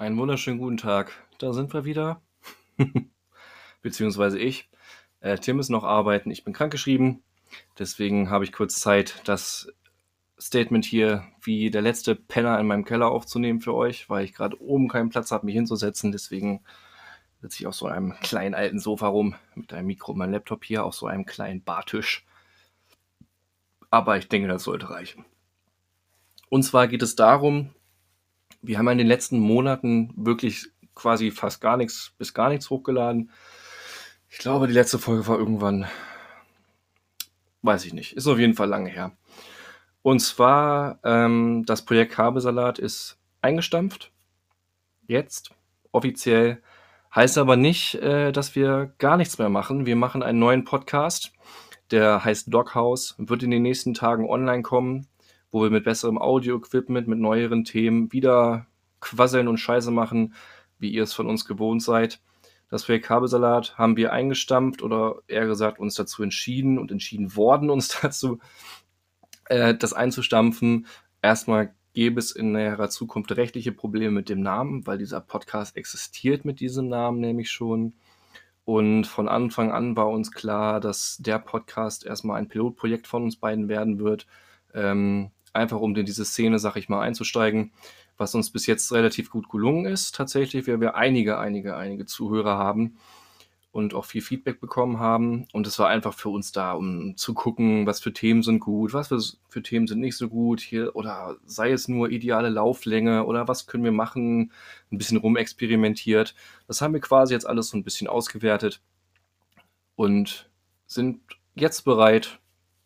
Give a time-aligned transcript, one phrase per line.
[0.00, 1.10] Einen wunderschönen guten Tag.
[1.38, 2.22] Da sind wir wieder.
[3.82, 4.70] Beziehungsweise ich.
[5.18, 6.30] Äh, Tim ist noch arbeiten.
[6.30, 7.24] Ich bin krankgeschrieben.
[7.80, 9.72] Deswegen habe ich kurz Zeit, das
[10.40, 14.62] Statement hier wie der letzte Penner in meinem Keller aufzunehmen für euch, weil ich gerade
[14.62, 16.12] oben keinen Platz habe, mich hinzusetzen.
[16.12, 16.62] Deswegen
[17.42, 20.64] sitze ich auf so einem kleinen alten Sofa rum mit einem Mikro und meinem Laptop
[20.64, 22.24] hier auf so einem kleinen Bartisch.
[23.90, 25.24] Aber ich denke, das sollte reichen.
[26.50, 27.74] Und zwar geht es darum,
[28.62, 33.30] wir haben in den letzten Monaten wirklich quasi fast gar nichts bis gar nichts hochgeladen.
[34.28, 35.86] Ich glaube, die letzte Folge war irgendwann,
[37.62, 39.12] weiß ich nicht, ist auf jeden Fall lange her.
[40.02, 44.12] Und zwar, ähm, das Projekt Kabelsalat ist eingestampft.
[45.06, 45.50] Jetzt,
[45.92, 46.62] offiziell.
[47.14, 49.86] Heißt aber nicht, äh, dass wir gar nichts mehr machen.
[49.86, 51.32] Wir machen einen neuen Podcast,
[51.90, 55.08] der heißt Doghouse, wird in den nächsten Tagen online kommen
[55.50, 58.66] wo wir mit besserem Audio-Equipment, mit neueren Themen wieder
[59.00, 60.34] quasseln und Scheiße machen,
[60.78, 62.20] wie ihr es von uns gewohnt seid.
[62.70, 67.70] Das Projekt Kabelsalat haben wir eingestampft oder eher gesagt uns dazu entschieden und entschieden worden,
[67.70, 68.38] uns dazu,
[69.46, 70.86] äh, das einzustampfen.
[71.22, 76.44] Erstmal gäbe es in näherer Zukunft rechtliche Probleme mit dem Namen, weil dieser Podcast existiert
[76.44, 77.94] mit diesem Namen nämlich schon.
[78.64, 83.36] Und von Anfang an war uns klar, dass der Podcast erstmal ein Pilotprojekt von uns
[83.36, 84.26] beiden werden wird.
[84.74, 87.72] Ähm, einfach um in diese Szene, sag ich mal, einzusteigen,
[88.16, 92.58] was uns bis jetzt relativ gut gelungen ist, tatsächlich, weil wir einige, einige, einige Zuhörer
[92.58, 92.96] haben
[93.70, 95.46] und auch viel Feedback bekommen haben.
[95.52, 98.92] Und es war einfach für uns da, um zu gucken, was für Themen sind gut,
[98.92, 103.24] was für, für Themen sind nicht so gut hier oder sei es nur ideale Lauflänge
[103.24, 104.52] oder was können wir machen,
[104.90, 106.34] ein bisschen rumexperimentiert.
[106.66, 108.80] Das haben wir quasi jetzt alles so ein bisschen ausgewertet
[109.96, 110.50] und
[110.86, 111.20] sind
[111.54, 112.40] jetzt bereit,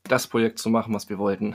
[0.05, 1.55] das Projekt zu machen, was wir wollten.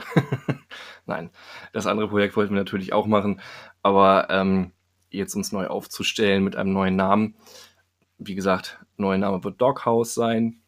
[1.06, 1.30] Nein,
[1.72, 3.40] das andere Projekt wollten wir natürlich auch machen,
[3.82, 4.72] aber ähm,
[5.10, 7.34] jetzt uns neu aufzustellen mit einem neuen Namen.
[8.18, 10.60] Wie gesagt, neuer Name wird Doghouse sein.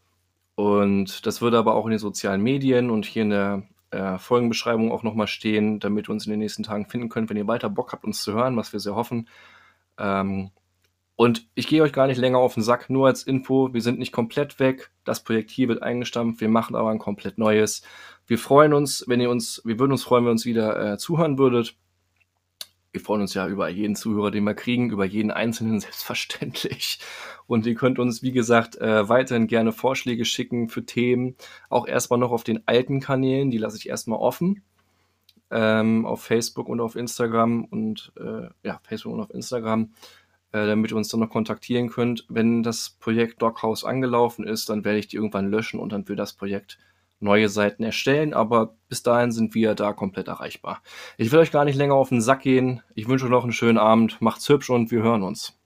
[0.55, 4.93] Und das würde aber auch in den sozialen Medien und hier in der äh, Folgenbeschreibung
[4.93, 7.71] auch nochmal stehen, damit ihr uns in den nächsten Tagen finden könnt, wenn ihr weiter
[7.71, 9.29] Bock habt, uns zu hören, was wir sehr hoffen.
[9.99, 10.51] Ähm,
[11.21, 13.99] und ich gehe euch gar nicht länger auf den Sack, nur als Info, wir sind
[13.99, 14.91] nicht komplett weg.
[15.05, 17.83] Das Projekt hier wird eingestampft, wir machen aber ein komplett neues.
[18.27, 20.97] Wir freuen uns, wenn ihr uns, wir würden uns freuen, wenn ihr uns wieder äh,
[20.97, 21.77] zuhören würdet.
[22.91, 27.01] Wir freuen uns ja über jeden Zuhörer, den wir kriegen, über jeden Einzelnen selbstverständlich.
[27.47, 31.37] Und ihr könnt uns, wie gesagt, äh, weiterhin gerne Vorschläge schicken für Themen.
[31.69, 34.63] Auch erstmal noch auf den alten Kanälen, die lasse ich erstmal offen.
[35.51, 39.91] Ähm, auf Facebook und auf Instagram und äh, ja, Facebook und auf Instagram
[40.53, 42.27] äh, damit ihr uns dann noch kontaktieren könnt.
[42.29, 46.17] Wenn das Projekt Doghouse angelaufen ist, dann werde ich die irgendwann löschen und dann für
[46.17, 46.79] das Projekt
[47.21, 50.83] neue Seiten erstellen, aber bis dahin sind wir da komplett erreichbar.
[51.19, 52.83] Ich will euch gar nicht länger auf den Sack gehen.
[52.95, 55.60] Ich wünsche euch noch einen schönen Abend, macht's hübsch und wir hören uns.